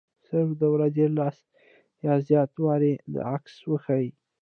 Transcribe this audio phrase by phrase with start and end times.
[0.27, 1.37] صرف د ورځې لس
[2.05, 4.09] یا زیات وارې دا عکس وښيي.